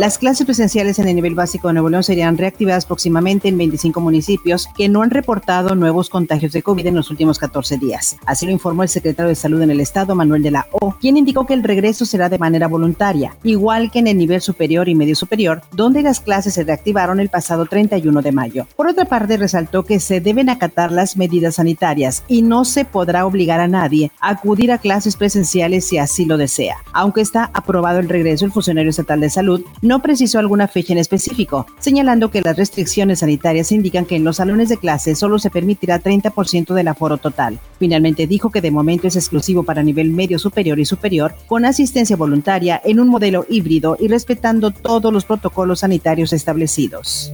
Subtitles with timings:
[0.00, 4.00] Las clases presenciales en el nivel básico de Nuevo León serían reactivadas próximamente en 25
[4.00, 8.16] municipios que no han reportado nuevos contagios de COVID en los últimos 14 días.
[8.24, 11.18] Así lo informó el secretario de Salud en el Estado, Manuel de la O, quien
[11.18, 14.94] indicó que el regreso será de manera voluntaria, igual que en el nivel superior y
[14.94, 18.66] medio superior, donde las clases se reactivaron el pasado 31 de mayo.
[18.76, 23.26] Por otra parte, resaltó que se deben acatar las medidas sanitarias y no se podrá
[23.26, 26.78] obligar a nadie a acudir a clases presenciales si así lo desea.
[26.94, 31.00] Aunque está aprobado el regreso, el funcionario estatal de salud no precisó alguna fecha en
[31.00, 35.50] específico, señalando que las restricciones sanitarias indican que en los salones de clase solo se
[35.50, 37.58] permitirá 30% del aforo total.
[37.80, 42.14] Finalmente dijo que de momento es exclusivo para nivel medio superior y superior, con asistencia
[42.14, 47.32] voluntaria en un modelo híbrido y respetando todos los protocolos sanitarios establecidos.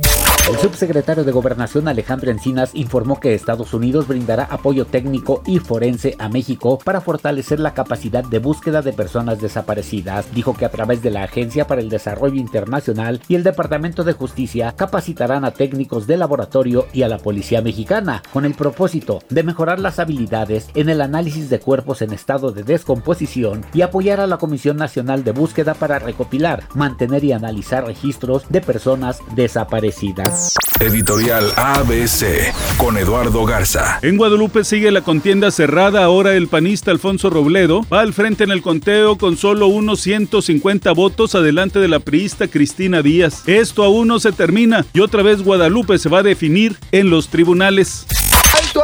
[0.49, 6.15] El subsecretario de Gobernación Alejandro Encinas informó que Estados Unidos brindará apoyo técnico y forense
[6.21, 10.33] a México para fortalecer la capacidad de búsqueda de personas desaparecidas.
[10.33, 14.13] Dijo que a través de la Agencia para el Desarrollo Internacional y el Departamento de
[14.13, 19.43] Justicia capacitarán a técnicos de laboratorio y a la policía mexicana con el propósito de
[19.43, 24.29] mejorar las habilidades en el análisis de cuerpos en estado de descomposición y apoyar a
[24.29, 30.36] la Comisión Nacional de Búsqueda para recopilar, mantener y analizar registros de personas desaparecidas.
[30.81, 33.99] Editorial ABC con Eduardo Garza.
[34.03, 36.05] En Guadalupe sigue la contienda cerrada.
[36.05, 40.93] Ahora el panista Alfonso Robledo va al frente en el conteo con solo unos 150
[40.93, 43.43] votos adelante de la priista Cristina Díaz.
[43.47, 47.29] Esto aún no se termina y otra vez Guadalupe se va a definir en los
[47.29, 48.07] tribunales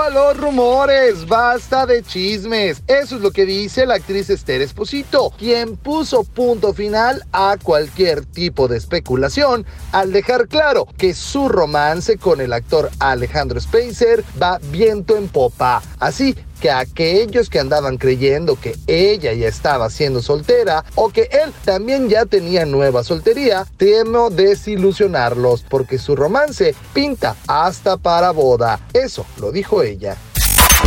[0.01, 2.83] a los rumores, basta de chismes.
[2.87, 8.25] Eso es lo que dice la actriz Esther Esposito, quien puso punto final a cualquier
[8.25, 14.59] tipo de especulación al dejar claro que su romance con el actor Alejandro Spacer va
[14.71, 15.83] viento en popa.
[15.99, 21.53] Así que aquellos que andaban creyendo que ella ya estaba siendo soltera o que él
[21.65, 28.79] también ya tenía nueva soltería, temo desilusionarlos porque su romance pinta hasta para boda.
[28.93, 30.17] Eso lo dijo ella.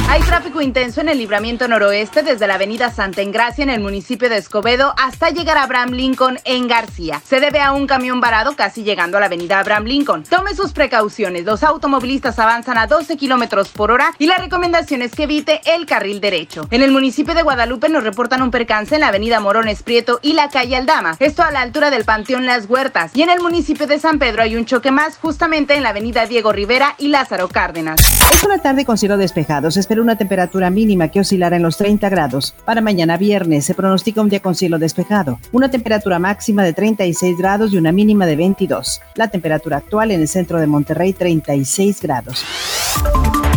[0.08, 4.30] Hay tráfico intenso en el libramiento noroeste desde la avenida Santa Engracia en el municipio
[4.30, 7.22] de Escobedo hasta llegar a Abraham Lincoln en García.
[7.26, 10.24] Se debe a un camión varado casi llegando a la avenida Abraham Lincoln.
[10.24, 11.44] Tome sus precauciones.
[11.44, 15.88] Los automovilistas avanzan a 12 kilómetros por hora y la recomendación es que evite el
[15.88, 16.68] carril derecho.
[16.70, 20.34] En el municipio de Guadalupe nos reportan un percance en la avenida Morones Prieto y
[20.34, 21.18] la calle Aldama.
[21.20, 23.12] Esto a la altura del Panteón Las Huertas.
[23.16, 26.28] Y en el municipio de San Pedro hay un choque más justamente en la avenida
[26.28, 28.00] Diego Rivera y Lázaro Cárdenas.
[28.32, 29.72] Es una tarde con cielo despejado.
[30.00, 32.54] Una temperatura mínima que oscilará en los 30 grados.
[32.66, 35.40] Para mañana viernes se pronostica un día con cielo despejado.
[35.52, 39.02] Una temperatura máxima de 36 grados y una mínima de 22.
[39.16, 42.44] La temperatura actual en el centro de Monterrey 36 grados.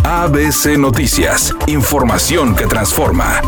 [0.03, 1.53] ABC Noticias.
[1.67, 3.41] Información que transforma.